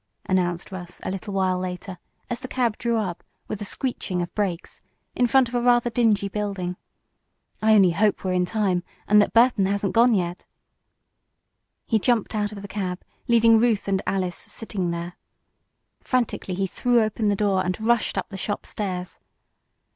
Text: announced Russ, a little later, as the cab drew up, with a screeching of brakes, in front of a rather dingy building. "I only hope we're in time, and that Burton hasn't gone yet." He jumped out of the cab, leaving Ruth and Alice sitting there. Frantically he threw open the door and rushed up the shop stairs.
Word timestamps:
announced 0.25 0.71
Russ, 0.71 0.99
a 1.03 1.11
little 1.11 1.35
later, 1.59 1.99
as 2.27 2.39
the 2.39 2.47
cab 2.47 2.75
drew 2.79 2.97
up, 2.97 3.23
with 3.47 3.61
a 3.61 3.65
screeching 3.65 4.19
of 4.19 4.33
brakes, 4.33 4.81
in 5.15 5.27
front 5.27 5.47
of 5.47 5.53
a 5.53 5.61
rather 5.61 5.91
dingy 5.91 6.27
building. 6.27 6.75
"I 7.61 7.75
only 7.75 7.91
hope 7.91 8.23
we're 8.25 8.33
in 8.33 8.47
time, 8.47 8.81
and 9.07 9.21
that 9.21 9.31
Burton 9.31 9.67
hasn't 9.67 9.93
gone 9.93 10.15
yet." 10.15 10.47
He 11.85 11.99
jumped 11.99 12.33
out 12.33 12.51
of 12.51 12.63
the 12.63 12.67
cab, 12.67 13.03
leaving 13.27 13.59
Ruth 13.59 13.87
and 13.87 14.01
Alice 14.07 14.35
sitting 14.35 14.89
there. 14.89 15.17
Frantically 15.99 16.55
he 16.55 16.65
threw 16.65 16.99
open 17.03 17.27
the 17.27 17.35
door 17.35 17.63
and 17.63 17.79
rushed 17.79 18.17
up 18.17 18.29
the 18.29 18.37
shop 18.37 18.65
stairs. 18.65 19.19